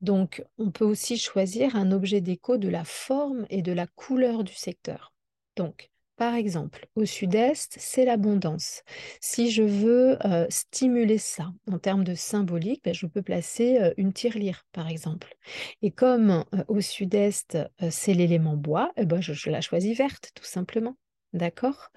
Donc, 0.00 0.44
on 0.58 0.72
peut 0.72 0.84
aussi 0.84 1.16
choisir 1.16 1.76
un 1.76 1.92
objet 1.92 2.20
déco 2.20 2.56
de 2.58 2.68
la 2.68 2.84
forme 2.84 3.46
et 3.50 3.62
de 3.62 3.72
la 3.72 3.86
couleur 3.86 4.42
du 4.42 4.52
secteur. 4.52 5.14
Donc, 5.56 5.91
par 6.22 6.36
exemple, 6.36 6.86
au 6.94 7.04
sud-est, 7.04 7.74
c'est 7.80 8.04
l'abondance. 8.04 8.84
Si 9.20 9.50
je 9.50 9.64
veux 9.64 10.16
stimuler 10.50 11.18
ça 11.18 11.50
en 11.68 11.80
termes 11.80 12.04
de 12.04 12.14
symbolique, 12.14 12.82
ben, 12.84 12.94
je 12.94 13.06
peux 13.06 13.22
placer 13.22 13.92
une 13.96 14.12
tirelire, 14.12 14.64
par 14.70 14.86
exemple. 14.86 15.36
Et 15.82 15.90
comme 15.90 16.44
au 16.68 16.80
sud-est, 16.80 17.58
c'est 17.90 18.14
l'élément 18.14 18.56
bois, 18.56 18.92
eh 18.96 19.04
ben, 19.04 19.20
je, 19.20 19.50
la 19.50 19.60
choisis 19.60 19.98
verte, 19.98 20.30
tout 20.36 20.44
simplement. 20.44 20.96
D'accord? 21.32 21.88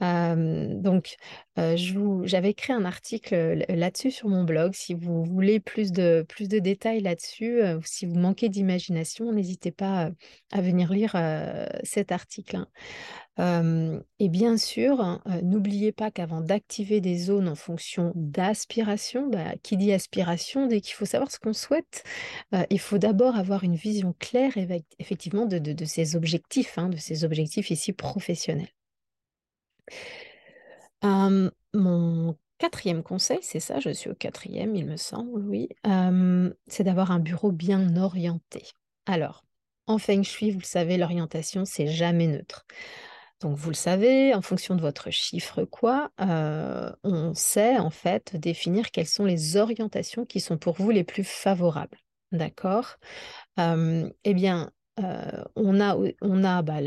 Donc, 0.00 1.16
j'avais 1.56 2.50
écrit 2.50 2.72
un 2.72 2.84
article 2.84 3.64
là-dessus 3.68 4.12
sur 4.12 4.28
mon 4.28 4.44
blog. 4.44 4.74
Si 4.74 4.94
vous 4.94 5.24
voulez 5.24 5.58
plus 5.58 5.90
de, 5.90 6.24
plus 6.28 6.48
de 6.48 6.60
détails 6.60 7.00
là-dessus, 7.00 7.62
si 7.84 8.06
vous 8.06 8.14
manquez 8.14 8.48
d'imagination, 8.48 9.32
n'hésitez 9.32 9.72
pas 9.72 10.10
à 10.52 10.60
venir 10.60 10.92
lire 10.92 11.16
cet 11.82 12.12
article. 12.12 12.56
Hein. 12.56 12.68
Et 13.38 14.28
bien 14.28 14.56
sûr, 14.56 15.00
hein, 15.00 15.20
n'oubliez 15.42 15.92
pas 15.92 16.10
qu'avant 16.10 16.40
d'activer 16.40 17.00
des 17.00 17.18
zones 17.18 17.48
en 17.48 17.54
fonction 17.54 18.12
d'aspiration, 18.14 19.28
bah, 19.28 19.54
qui 19.62 19.76
dit 19.76 19.92
aspiration, 19.92 20.66
dès 20.66 20.80
qu'il 20.80 20.94
faut 20.94 21.04
savoir 21.04 21.30
ce 21.30 21.38
qu'on 21.38 21.52
souhaite, 21.52 22.04
il 22.70 22.80
faut 22.80 22.98
d'abord 22.98 23.36
avoir 23.36 23.64
une 23.64 23.76
vision 23.76 24.14
claire 24.18 24.52
effectivement 24.98 25.46
de, 25.46 25.84
ces 25.84 26.16
objectifs, 26.16 26.78
hein, 26.78 26.88
de 26.88 26.96
ces 26.96 27.24
objectifs 27.24 27.70
ici 27.70 27.92
professionnels 27.92 28.68
mon 31.76 32.36
quatrième 32.58 33.02
conseil, 33.02 33.38
c'est 33.42 33.60
ça, 33.60 33.80
je 33.80 33.90
suis 33.90 34.10
au 34.10 34.14
quatrième, 34.14 34.74
il 34.74 34.86
me 34.86 34.96
semble, 34.96 35.40
oui, 35.46 35.68
c'est 36.66 36.84
d'avoir 36.84 37.10
un 37.10 37.20
bureau 37.20 37.52
bien 37.52 37.96
orienté. 37.96 38.64
Alors, 39.06 39.44
en 39.86 39.98
Feng 39.98 40.22
Shui, 40.22 40.50
vous 40.50 40.58
le 40.58 40.64
savez, 40.64 40.96
l'orientation, 40.96 41.64
c'est 41.64 41.86
jamais 41.86 42.26
neutre. 42.26 42.66
Donc, 43.40 43.56
vous 43.56 43.68
le 43.70 43.74
savez, 43.74 44.34
en 44.34 44.40
fonction 44.42 44.74
de 44.76 44.80
votre 44.80 45.10
chiffre 45.10 45.64
quoi, 45.64 46.10
on 46.18 47.32
sait 47.34 47.78
en 47.78 47.90
fait 47.90 48.34
définir 48.36 48.90
quelles 48.90 49.06
sont 49.06 49.26
les 49.26 49.56
orientations 49.56 50.24
qui 50.24 50.40
sont 50.40 50.56
pour 50.58 50.76
vous 50.76 50.90
les 50.90 51.04
plus 51.04 51.24
favorables. 51.24 51.98
D'accord? 52.32 52.96
Eh 53.58 54.34
bien, 54.34 54.70
on 54.98 55.80
a, 55.80 56.62
bah, 56.62 56.80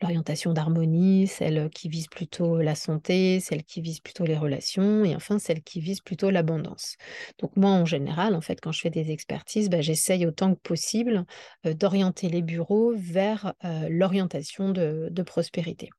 l'orientation 0.00 0.52
d'harmonie, 0.52 1.26
celle 1.26 1.70
qui 1.70 1.88
vise 1.88 2.06
plutôt 2.08 2.58
la 2.58 2.74
santé, 2.74 3.40
celle 3.40 3.64
qui 3.64 3.80
vise 3.80 4.00
plutôt 4.00 4.24
les 4.24 4.36
relations, 4.36 5.04
et 5.04 5.14
enfin 5.16 5.38
celle 5.38 5.62
qui 5.62 5.80
vise 5.80 6.00
plutôt 6.00 6.30
l'abondance. 6.30 6.96
Donc 7.38 7.56
moi, 7.56 7.70
en 7.70 7.84
général, 7.86 8.34
en 8.34 8.40
fait, 8.40 8.60
quand 8.60 8.72
je 8.72 8.80
fais 8.80 8.90
des 8.90 9.10
expertises, 9.10 9.70
bah, 9.70 9.80
j'essaye 9.80 10.26
autant 10.26 10.54
que 10.54 10.60
possible 10.60 11.24
d'orienter 11.64 12.28
les 12.28 12.42
bureaux 12.42 12.92
vers 12.96 13.54
l'orientation 13.88 14.70
de 14.70 15.22
prospérité 15.22 15.90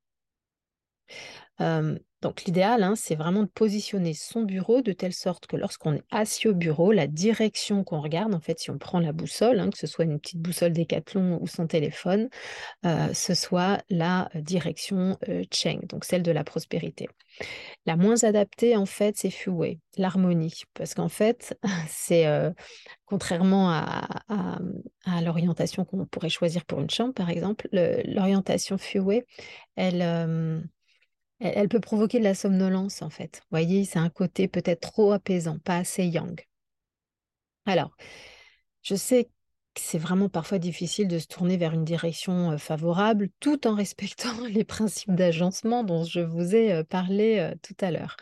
donc 2.24 2.45
l'idéal, 2.45 2.83
hein, 2.83 2.95
c'est 2.95 3.15
vraiment 3.15 3.43
de 3.43 3.50
positionner 3.50 4.13
son 4.13 4.43
bureau 4.43 4.81
de 4.81 4.93
telle 4.93 5.13
sorte 5.13 5.45
que 5.45 5.57
lorsqu'on 5.57 5.95
est 5.95 6.03
assis 6.10 6.48
au 6.48 6.53
bureau, 6.53 6.93
la 6.93 7.05
direction 7.05 7.83
qu'on 7.83 8.00
regarde, 8.00 8.33
en 8.33 8.39
fait, 8.39 8.60
si 8.60 8.72
on 8.72 8.77
prend 8.77 9.01
la 9.01 9.12
boussole, 9.12 9.60
hein, 9.60 9.69
que 9.69 9.77
ce 9.77 9.88
soit 9.88 10.05
une 10.05 10.19
petite 10.22 10.39
boussole 10.39 10.72
Décathlon 10.72 11.38
ou 11.41 11.48
son 11.48 11.67
téléphone, 11.67 12.29
ce 12.83 13.33
soit 13.33 13.83
la 13.89 14.29
direction 14.36 15.17
Cheng, 15.51 15.86
donc 15.88 16.05
celle 16.05 16.24
de 16.24 16.31
la 16.31 16.45
prospérité. 16.45 17.10
La 17.86 17.98
moins 17.98 18.24
adaptée, 18.24 18.77
en 18.77 18.86
fait, 18.86 19.17
c'est 19.17 19.29
Fuwei, 19.29 19.79
l'harmonie, 19.98 20.63
parce 20.74 20.93
qu'en 20.93 21.10
fait, 21.10 21.60
c'est 21.89 22.25
contrairement 23.05 23.69
à, 23.69 24.07
à 25.05 25.22
l'orientation 25.22 25.83
qu'on 25.83 26.05
pourrait 26.05 26.29
choisir 26.29 26.63
pour 26.63 26.79
une 26.79 26.89
chambre, 26.89 27.13
par 27.13 27.29
exemple, 27.29 27.67
l'orientation 27.74 28.77
Fuwei, 28.77 29.25
elle 29.75 30.63
elle, 31.39 31.69
peut 31.69 31.79
provoquer 31.79 32.19
de 32.19 32.23
la 32.23 32.35
somnolence, 32.35 33.01
en 33.01 33.09
fait. 33.09 33.41
Vous 33.43 33.57
voyez, 33.57 33.85
c'est 33.85 33.99
un 33.99 34.09
côté 34.09 34.47
peut-être 34.47 34.81
trop 34.81 35.11
apaisant, 35.11 35.59
pas 35.59 35.77
assez 35.77 36.05
yang. 36.05 36.45
Alors, 37.65 37.95
je 38.81 38.95
sais 38.95 39.25
que 39.25 39.29
c'est 39.75 39.97
vraiment 39.97 40.29
parfois 40.29 40.59
difficile 40.59 41.07
de 41.07 41.19
se 41.19 41.27
tourner 41.27 41.57
vers 41.57 41.73
une 41.73 41.85
direction 41.85 42.57
favorable 42.57 43.29
tout 43.39 43.67
en 43.67 43.75
respectant 43.75 44.45
les 44.47 44.63
principes 44.63 45.15
d'agencement 45.15 45.83
dont 45.83 46.03
je 46.03 46.19
vous 46.19 46.55
ai 46.55 46.83
parlé 46.83 47.53
tout 47.61 47.75
à 47.81 47.91
l'heure. 47.91 48.17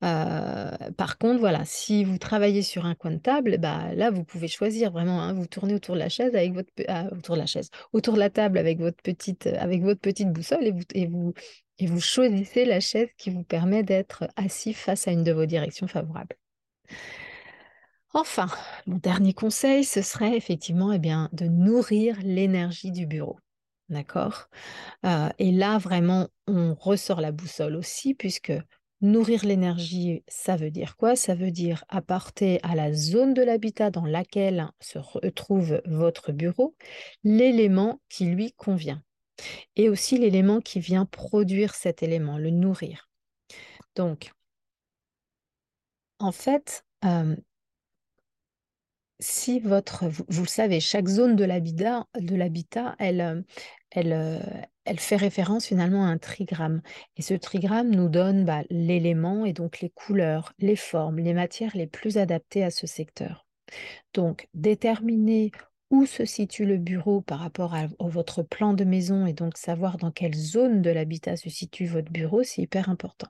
Par 0.00 1.18
contre, 1.18 1.40
voilà, 1.40 1.64
si 1.64 2.04
vous 2.04 2.18
travaillez 2.18 2.62
sur 2.62 2.86
un 2.86 2.94
coin 2.94 3.12
de 3.12 3.18
table, 3.18 3.58
bah, 3.58 3.94
là, 3.94 4.10
vous 4.10 4.24
pouvez 4.24 4.48
choisir 4.48 4.92
vraiment. 4.92 5.22
Hein, 5.22 5.32
vous 5.32 5.46
tournez 5.46 5.74
autour 5.74 5.94
de 5.94 6.00
la 6.00 6.08
chaise 6.08 6.34
avec 6.34 6.52
votre 6.52 6.70
ah, 6.88 7.06
autour 7.12 7.34
de 7.36 7.40
la 7.40 7.46
chaise, 7.46 7.70
autour 7.92 8.14
de 8.14 8.18
la 8.18 8.30
table 8.30 8.58
avec 8.58 8.78
votre 8.78 9.02
petite 9.02 9.46
avec 9.46 9.82
votre 9.82 10.00
petite 10.00 10.32
boussole 10.32 10.64
et 10.64 10.72
vous 10.72 10.82
et 10.94 11.06
vous 11.06 11.34
et 11.78 11.86
vous 11.86 12.00
choisissez 12.00 12.64
la 12.64 12.80
chaise 12.80 13.08
qui 13.18 13.30
vous 13.30 13.42
permet 13.44 13.82
d'être 13.82 14.28
assis 14.36 14.72
face 14.72 15.08
à 15.08 15.12
une 15.12 15.24
de 15.24 15.32
vos 15.32 15.46
directions 15.46 15.88
favorables. 15.88 16.36
Enfin, 18.14 18.48
mon 18.86 18.96
dernier 18.96 19.34
conseil, 19.34 19.84
ce 19.84 20.00
serait 20.00 20.36
effectivement 20.36 20.92
eh 20.92 20.98
bien, 20.98 21.28
de 21.32 21.46
nourrir 21.46 22.16
l'énergie 22.22 22.90
du 22.90 23.06
bureau. 23.06 23.38
D'accord? 23.90 24.48
Et 25.38 25.52
là, 25.52 25.78
vraiment, 25.78 26.28
on 26.46 26.74
ressort 26.74 27.20
la 27.20 27.30
boussole 27.30 27.76
aussi, 27.76 28.14
puisque 28.14 28.52
nourrir 29.00 29.44
l'énergie, 29.44 30.24
ça 30.28 30.56
veut 30.56 30.70
dire 30.70 30.96
quoi? 30.96 31.16
Ça 31.16 31.34
veut 31.34 31.50
dire 31.50 31.84
apporter 31.88 32.60
à 32.62 32.74
la 32.74 32.92
zone 32.92 33.34
de 33.34 33.42
l'habitat 33.42 33.90
dans 33.90 34.06
laquelle 34.06 34.70
se 34.80 34.98
retrouve 34.98 35.82
votre 35.86 36.32
bureau 36.32 36.74
l'élément 37.24 38.00
qui 38.08 38.26
lui 38.26 38.52
convient. 38.52 39.02
et 39.76 39.88
aussi 39.88 40.18
l'élément 40.18 40.60
qui 40.60 40.80
vient 40.80 41.06
produire 41.06 41.74
cet 41.74 42.02
élément, 42.02 42.38
le 42.38 42.50
nourrir. 42.50 43.08
Donc, 43.94 44.32
en 46.18 46.32
fait, 46.32 46.84
si 49.18 49.60
votre, 49.60 50.06
vous, 50.08 50.42
le 50.42 50.48
savez, 50.48 50.80
chaque 50.80 51.08
zone 51.08 51.36
de 51.36 51.44
l'habitat, 51.44 52.06
de 52.20 52.34
l'habitat, 52.36 52.96
elle, 52.98 53.44
elle, 53.90 54.40
elle 54.84 55.00
fait 55.00 55.16
référence 55.16 55.66
finalement 55.66 56.04
à 56.04 56.08
un 56.08 56.18
trigramme. 56.18 56.80
Et 57.16 57.22
ce 57.22 57.34
trigramme 57.34 57.90
nous 57.90 58.08
donne 58.08 58.44
bah, 58.44 58.62
l'élément 58.70 59.44
et 59.44 59.52
donc 59.52 59.80
les 59.80 59.90
couleurs, 59.90 60.52
les 60.58 60.76
formes, 60.76 61.18
les 61.18 61.34
matières 61.34 61.76
les 61.76 61.86
plus 61.86 62.18
adaptées 62.18 62.64
à 62.64 62.70
ce 62.70 62.86
secteur. 62.86 63.46
Donc, 64.14 64.48
déterminer 64.54 65.50
où 65.90 66.06
se 66.06 66.24
situe 66.24 66.66
le 66.66 66.78
bureau 66.78 67.20
par 67.20 67.40
rapport 67.40 67.74
à, 67.74 67.86
votre 68.00 68.42
plan 68.42 68.74
de 68.74 68.84
maison 68.84 69.26
et 69.26 69.32
donc 69.32 69.56
savoir 69.56 69.98
dans 69.98 70.10
quelle 70.10 70.34
zone 70.34 70.82
de 70.82 70.90
l'habitat 70.90 71.36
se 71.36 71.50
situe 71.50 71.86
votre 71.86 72.10
bureau, 72.10 72.42
c'est 72.42 72.62
hyper 72.62 72.88
important. 72.88 73.28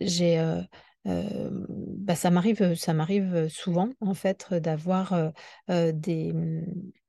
j'ai 0.00 0.62
bah, 1.04 2.14
ça 2.14 2.30
m'arrive, 2.30 2.74
ça 2.74 2.94
m'arrive 2.94 3.48
souvent 3.48 3.90
en 4.00 4.14
fait 4.14 4.52
d'avoir 4.54 5.32
des, 5.68 6.34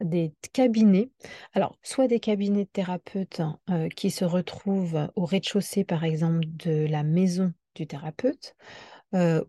des 0.05 0.33
cabinets. 0.53 1.09
Alors, 1.53 1.77
soit 1.83 2.07
des 2.07 2.19
cabinets 2.19 2.65
de 2.65 2.69
thérapeutes 2.69 3.41
hein, 3.41 3.59
qui 3.95 4.11
se 4.11 4.25
retrouvent 4.25 5.09
au 5.15 5.25
rez-de-chaussée, 5.25 5.83
par 5.83 6.03
exemple, 6.03 6.41
de 6.47 6.85
la 6.87 7.03
maison 7.03 7.53
du 7.75 7.87
thérapeute, 7.87 8.55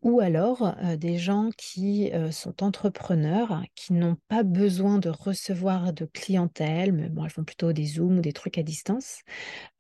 ou 0.02 0.20
alors 0.20 0.74
des 0.98 1.18
gens 1.18 1.50
qui 1.56 2.10
sont 2.30 2.62
entrepreneurs, 2.62 3.62
qui 3.74 3.92
n'ont 3.94 4.16
pas 4.28 4.42
besoin 4.44 4.98
de 4.98 5.08
recevoir 5.10 5.92
de 5.92 6.04
clientèle, 6.06 6.92
mais 6.92 7.08
bon, 7.08 7.24
elles 7.24 7.30
font 7.30 7.44
plutôt 7.44 7.72
des 7.72 7.86
zooms 7.86 8.18
ou 8.18 8.22
des 8.22 8.32
trucs 8.32 8.58
à 8.58 8.62
distance, 8.62 9.20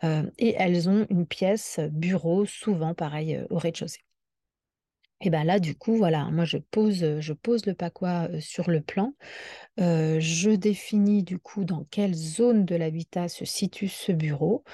et 0.04 0.54
elles 0.58 0.88
ont 0.88 1.06
une 1.10 1.26
pièce 1.26 1.80
bureau, 1.92 2.46
souvent 2.46 2.94
pareil, 2.94 3.40
au 3.50 3.58
rez-de-chaussée. 3.58 4.00
Et 5.22 5.30
bien 5.30 5.44
là, 5.44 5.58
du 5.60 5.74
coup, 5.74 5.96
voilà, 5.96 6.24
moi 6.30 6.44
je 6.44 6.58
pose, 6.58 7.04
pose 7.42 7.64
le 7.66 7.74
paquois 7.74 8.28
sur 8.40 8.70
le 8.70 8.80
plan. 8.82 9.14
je 9.78 10.50
définis 10.54 11.22
du 11.22 11.38
coup 11.38 11.64
dans 11.64 11.84
quelle 11.90 12.14
zone 12.14 12.64
de 12.64 12.76
l'habitat 12.76 13.28
se 13.28 13.44
situe 13.44 13.88
ce 13.88 14.12
bureau. 14.12 14.64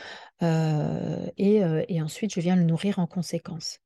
et, 0.40 1.60
et, 1.88 2.02
ensuite, 2.02 2.34
je 2.34 2.40
viens 2.40 2.56
le 2.56 2.64
nourrir 2.64 2.98
en 2.98 3.06
conséquence. 3.06 3.78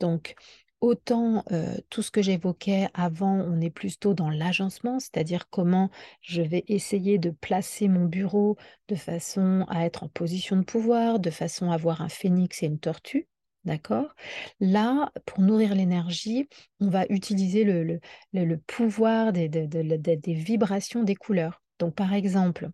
Donc, 0.00 0.34
autant 0.80 1.44
tout 1.90 2.02
ce 2.02 2.10
que 2.10 2.22
j'évoquais 2.22 2.88
avant, 2.92 3.38
on 3.38 3.60
est 3.60 3.70
plutôt 3.70 4.14
dans 4.14 4.30
l'agencement, 4.30 4.98
c'est-à-dire 5.00 5.48
comment 5.48 5.90
je 6.20 6.42
vais 6.42 6.64
essayer 6.68 7.18
de 7.18 7.30
placer 7.30 7.88
mon 7.88 8.06
bureau 8.06 8.56
de 8.88 8.96
façon 8.96 9.64
à 9.68 9.86
être 9.86 10.02
en 10.02 10.08
position 10.08 10.56
de 10.56 10.64
pouvoir, 10.64 11.20
de 11.20 11.30
façon 11.30 11.70
à 11.70 11.74
avoir 11.74 12.02
un 12.02 12.08
phénix 12.08 12.62
et 12.62 12.66
une 12.66 12.80
tortue. 12.80 13.28
D'accord? 13.64 14.12
Là, 14.58 15.12
pour 15.24 15.40
nourrir 15.40 15.74
l'énergie, 15.74 16.48
on 16.80 16.88
va 16.88 17.06
utiliser 17.08 17.62
le, 17.62 18.00
le, 18.32 18.56
pouvoir 18.58 19.32
des, 19.32 19.48
des, 19.48 20.34
vibrations 20.34 21.04
des 21.04 21.14
couleurs. 21.14 21.62
Donc, 21.78 21.94
par 21.94 22.12
exemple, 22.12 22.70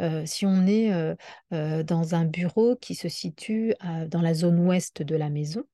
euh, 0.00 0.24
si 0.26 0.44
on 0.44 0.66
est 0.66 0.92
euh, 0.92 1.14
euh, 1.52 1.84
dans 1.84 2.16
un 2.16 2.24
bureau 2.24 2.76
qui 2.76 2.94
se 2.96 3.08
situe 3.08 3.74
dans 4.08 4.20
la 4.20 4.34
zone 4.34 4.58
ouest 4.66 5.02
de 5.02 5.14
la 5.14 5.30
maison, 5.30 5.64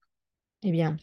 eh 0.65 0.73
bien, 0.73 0.97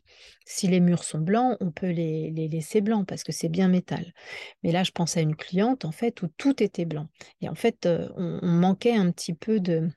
si 0.46 0.68
les 0.68 0.80
murs 0.80 1.04
sont 1.04 1.20
blancs, 1.20 1.58
on 1.60 1.72
peut 1.72 1.90
les, 1.90 2.30
les 2.30 2.48
laisser 2.48 2.82
blancs 2.82 3.08
parce 3.08 3.24
que 3.24 3.32
c'est 3.32 3.50
bien 3.50 3.68
métal. 3.68 4.14
Mais 4.62 4.72
là, 4.72 4.84
je 4.84 4.92
pense 4.92 5.18
à 5.18 5.22
une 5.22 5.36
cliente, 5.36 5.86
en 5.86 5.92
fait, 5.92 6.22
où 6.22 6.28
tout 6.38 6.62
était 6.62 6.86
blanc. 6.86 7.08
Et 7.42 7.50
en 7.50 7.56
fait, 7.56 7.88
on 7.88 8.46
manquait 8.46 8.96
un 8.96 9.12
petit 9.12 9.34
peu 9.34 9.60
de, 9.60 9.90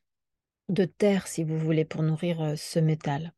de 0.68 0.84
terre, 0.84 1.26
si 1.26 1.44
vous 1.44 1.58
voulez, 1.58 1.84
pour 1.84 2.02
nourrir 2.02 2.54
ce 2.56 2.78
métal. 2.78 3.32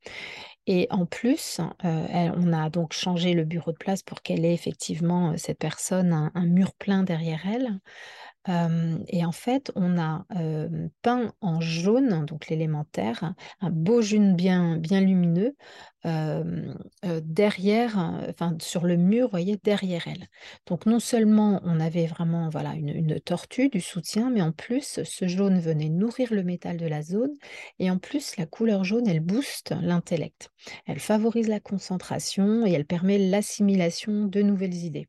Et 0.66 0.86
en 0.90 1.06
plus, 1.06 1.60
on 1.82 2.52
a 2.52 2.70
donc 2.70 2.92
changé 2.92 3.34
le 3.34 3.44
bureau 3.44 3.72
de 3.72 3.78
place 3.78 4.02
pour 4.02 4.22
qu'elle 4.22 4.44
ait 4.44 4.54
effectivement, 4.54 5.36
cette 5.36 5.58
personne, 5.58 6.30
un 6.34 6.46
mur 6.46 6.72
plein 6.74 7.02
derrière 7.02 7.42
elle 7.46 7.80
et 8.48 9.24
en 9.24 9.32
fait, 9.32 9.70
on 9.74 9.98
a 9.98 10.24
peint 11.02 11.32
en 11.40 11.60
jaune, 11.60 12.24
donc 12.24 12.48
l'élémentaire, 12.48 13.34
un 13.60 13.70
beau 13.70 14.00
jaune 14.00 14.34
bien, 14.34 14.76
bien 14.76 15.00
lumineux 15.00 15.54
derrière, 17.22 17.98
enfin 18.30 18.56
sur 18.60 18.86
le 18.86 18.96
mur, 18.96 19.26
vous 19.26 19.30
voyez, 19.30 19.58
derrière 19.62 20.08
elle. 20.08 20.26
Donc 20.66 20.86
non 20.86 21.00
seulement 21.00 21.60
on 21.64 21.78
avait 21.80 22.06
vraiment 22.06 22.48
voilà 22.48 22.74
une, 22.74 22.88
une, 22.88 23.20
tortue 23.20 23.68
du 23.68 23.80
soutien, 23.80 24.30
mais 24.30 24.40
en 24.42 24.52
plus 24.52 25.00
ce 25.04 25.28
jaune 25.28 25.60
venait 25.60 25.90
nourrir 25.90 26.32
le 26.32 26.42
métal 26.42 26.78
de 26.78 26.86
la 26.86 27.02
zone. 27.02 27.32
Et 27.78 27.90
en 27.90 27.98
plus, 27.98 28.36
la 28.36 28.46
couleur 28.46 28.84
jaune, 28.84 29.08
elle 29.08 29.20
booste 29.20 29.74
l'intellect. 29.80 30.50
Elle 30.86 31.00
favorise 31.00 31.48
la 31.48 31.60
concentration 31.60 32.66
et 32.66 32.72
elle 32.72 32.86
permet 32.86 33.18
l'assimilation 33.18 34.26
de 34.26 34.42
nouvelles 34.42 34.74
idées. 34.74 35.08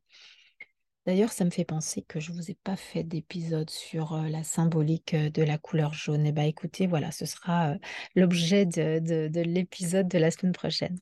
D'ailleurs, 1.06 1.32
ça 1.32 1.46
me 1.46 1.50
fait 1.50 1.66
penser 1.66 2.04
que 2.04 2.20
je 2.20 2.32
ne 2.32 2.38
vous 2.38 2.52
ai 2.52 2.54
pas 2.64 2.76
fait 2.76 3.04
d'épisode 3.04 3.72
sur 3.72 4.16
la 4.18 4.44
symbolique 4.44 5.16
de 5.16 5.42
la 5.42 5.58
couleur 5.58 5.94
jaune. 5.94 6.26
Et 6.26 6.30
eh 6.30 6.32
bien, 6.32 6.44
écoutez, 6.44 6.86
voilà, 6.86 7.12
ce 7.12 7.26
sera 7.26 7.76
l'objet 8.16 8.68
de, 8.68 9.42
l'épisode 9.42 10.08
de 10.08 10.20
la 10.20 10.30
semaine 10.30 10.52
prochaine. 10.52 11.00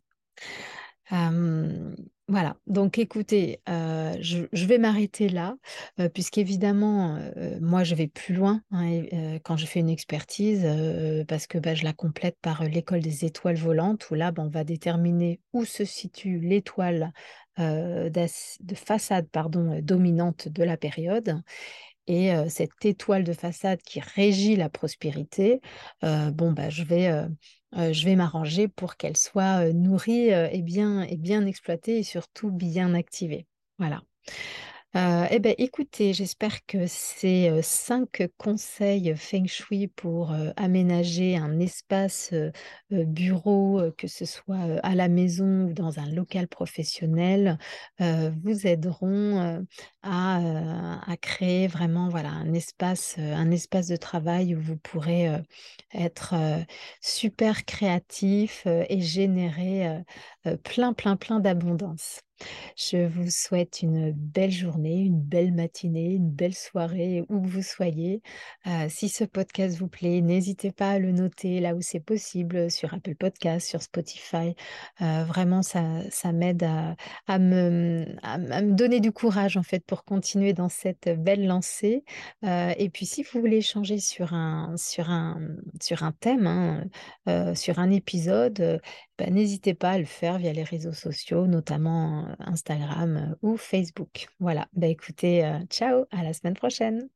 voilà, 1.12 2.56
donc 2.68 2.98
écoutez, 2.98 3.62
je, 3.68 4.66
vais 4.66 4.78
m'arrêter 4.78 5.28
là, 5.28 5.58
puisqu'évidemment, 6.14 7.20
moi, 7.60 7.84
je 7.84 7.96
vais 7.96 8.08
plus 8.08 8.34
loin 8.34 8.62
hein, 8.72 9.04
quand 9.44 9.58
je 9.58 9.66
fais 9.66 9.82
une 9.82 9.90
expertise, 9.90 10.66
parce 11.28 11.46
que 11.46 11.58
bah, 11.58 11.76
je 11.76 11.84
la 11.84 11.94
complète 11.94 12.38
par 12.42 12.64
l'école 12.64 13.02
des 13.02 13.26
étoiles 13.26 13.58
volantes, 13.58 14.10
où 14.12 14.14
là, 14.14 14.32
bah, 14.32 14.44
on 14.46 14.50
va 14.50 14.64
déterminer 14.64 15.42
où 15.52 15.66
se 15.66 15.84
situe 15.84 16.40
l'étoile 16.40 17.12
euh, 17.60 18.10
de 18.10 18.76
façade 18.76 19.28
pardon, 19.30 19.78
euh, 19.78 19.82
dominante 19.82 20.48
de 20.48 20.64
la 20.64 20.78
période. 20.78 21.42
Et 22.08 22.34
euh, 22.34 22.50
cette 22.50 22.84
étoile 22.84 23.24
de 23.24 23.34
façade 23.34 23.82
qui 23.82 24.00
régit 24.00 24.56
la 24.56 24.70
prospérité, 24.70 25.62
bon, 26.02 26.52
bah, 26.52 26.70
je 26.70 26.84
vais, 26.84 27.12
je 27.74 28.06
vais 28.06 28.16
m'arranger 28.16 28.68
pour 28.68 28.96
qu'elle 28.96 29.18
soit 29.18 29.72
nourrie 29.74 30.30
et, 30.30 30.62
bien, 30.64 31.04
et 31.04 31.18
bien 31.18 31.46
exploitée 31.46 32.00
et 32.00 32.04
surtout 32.04 32.50
bien 32.50 32.96
activée. 32.96 33.46
Voilà. 33.78 34.02
Euh, 34.96 35.28
eh 35.30 35.38
bien, 35.40 35.54
écoutez, 35.60 36.14
j'espère 36.14 36.66
que 36.66 36.88
ces 36.88 37.62
cinq 37.62 38.28
conseils 38.40 39.14
Feng 39.16 39.46
Shui 39.46 39.88
pour 39.88 40.34
aménager 40.58 41.38
un 41.38 41.60
espace 41.60 42.34
bureau, 42.90 43.82
que 43.98 44.08
ce 44.08 44.26
soit 44.26 44.80
à 44.82 44.96
la 44.96 45.08
maison 45.08 45.68
ou 45.68 45.74
dans 45.74 46.00
un 46.00 46.10
local 46.10 46.48
professionnel, 46.48 47.60
vous 48.00 48.66
aideront 48.66 49.64
à, 50.02 51.16
créer 51.22 51.68
vraiment 51.68 52.10
voilà, 52.10 52.30
un, 52.30 52.54
espace, 52.54 53.18
un 53.20 53.52
espace 53.52 53.88
de 53.88 53.96
travail 53.96 54.56
où 54.56 54.60
vous 54.60 54.78
pourrez 54.78 55.30
être 55.94 56.34
super 57.02 57.64
créatif 57.66 58.66
et 58.66 59.02
générer 59.02 60.02
plein, 60.64 60.94
plein, 60.94 61.16
plein 61.16 61.40
d'abondance. 61.40 62.22
Je 62.76 63.08
vous 63.08 63.30
souhaite 63.30 63.82
une 63.82 64.12
belle 64.12 64.52
journée, 64.52 65.02
une 65.02 65.22
belle 65.22 65.54
matinée, 65.54 66.14
une 66.14 66.30
belle 66.30 66.56
soirée, 66.56 67.24
où 67.30 67.42
que 67.42 67.48
vous 67.48 67.62
soyez. 67.62 68.22
si 68.90 69.10
ce 69.10 69.24
podcast 69.24 69.78
vous 69.78 69.88
plaît, 69.88 70.22
n'hésitez 70.22 70.72
pas 70.72 70.92
à 70.92 71.00
le 71.00 71.12
noter 71.12 71.60
là 71.60 71.76
où 71.76 71.82
c'est 71.82 72.00
possible, 72.00 72.72
sur 72.72 72.94
Apple 72.94 73.16
Podcast, 73.16 73.68
sur 73.68 73.82
Spotify. 73.82 74.56
vraiment, 75.00 75.62
ça, 75.62 75.84
ça 76.10 76.32
m'aide 76.32 76.64
à, 77.28 77.40
me, 77.40 78.06
donner 78.72 79.00
du 79.00 79.12
courage 79.12 79.58
en 79.58 79.64
fait 79.64 79.84
pour 79.86 80.04
continuer 80.04 80.54
dans 80.54 80.70
cette 80.70 81.10
belle 81.10 81.46
lancée. 81.46 82.04
et 82.44 82.90
puis, 82.90 83.06
si 83.06 83.24
vous 83.24 83.40
voulez 83.40 83.58
échanger 83.58 84.00
sur 84.00 84.34
un, 84.34 84.76
sur 84.78 85.10
un, 85.10 85.40
sur 85.82 86.04
un 86.04 86.12
thème, 86.14 86.48
hein, 86.48 87.56
sur 87.56 87.80
un 87.80 87.92
épisode, 87.92 88.82
bah, 89.20 89.30
n'hésitez 89.30 89.74
pas 89.74 89.92
à 89.92 90.00
le 90.00 90.06
faire 90.06 90.38
via 90.38 90.54
les 90.54 90.64
réseaux 90.64 90.94
sociaux, 90.94 91.46
notamment 91.46 92.26
Instagram 92.40 93.36
ou 93.42 93.58
Facebook. 93.58 94.28
Voilà, 94.40 94.68
bah, 94.74 94.88
écoutez, 94.88 95.60
ciao, 95.70 96.06
à 96.12 96.24
la 96.24 96.34
semaine 96.34 96.56
prochaine. 96.56 97.10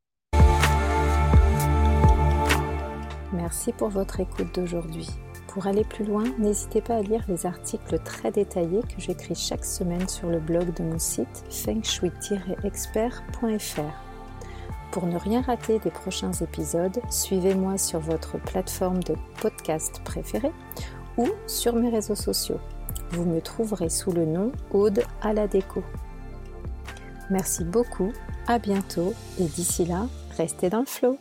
Merci 3.33 3.73
pour 3.73 3.89
votre 3.89 4.19
écoute 4.19 4.53
d'aujourd'hui. 4.53 5.07
Pour 5.47 5.65
aller 5.67 5.83
plus 5.83 6.05
loin, 6.05 6.23
n'hésitez 6.39 6.81
pas 6.81 6.97
à 6.97 7.01
lire 7.01 7.23
les 7.27 7.45
articles 7.45 7.99
très 7.99 8.31
détaillés 8.31 8.81
que 8.81 8.99
j'écris 8.99 9.35
chaque 9.35 9.65
semaine 9.65 10.09
sur 10.09 10.29
le 10.29 10.39
blog 10.39 10.73
de 10.73 10.81
mon 10.83 10.97
site 10.97 11.43
fengshui-expert.fr. 11.49 13.93
Pour 14.91 15.05
ne 15.07 15.17
rien 15.17 15.41
rater 15.41 15.79
des 15.79 15.91
prochains 15.91 16.33
épisodes, 16.33 16.99
suivez-moi 17.09 17.77
sur 17.77 17.99
votre 17.99 18.39
plateforme 18.39 19.03
de 19.03 19.15
podcast 19.41 20.01
préférée 20.03 20.51
ou 21.17 21.27
sur 21.47 21.75
mes 21.75 21.89
réseaux 21.89 22.15
sociaux. 22.15 22.59
Vous 23.11 23.25
me 23.25 23.41
trouverez 23.41 23.89
sous 23.89 24.11
le 24.11 24.25
nom 24.25 24.51
Aude 24.71 25.03
à 25.21 25.33
la 25.33 25.47
déco. 25.47 25.83
Merci 27.29 27.63
beaucoup, 27.63 28.11
à 28.47 28.59
bientôt 28.59 29.13
et 29.39 29.45
d'ici 29.45 29.85
là, 29.85 30.07
restez 30.37 30.69
dans 30.69 30.81
le 30.81 30.85
flow. 30.85 31.17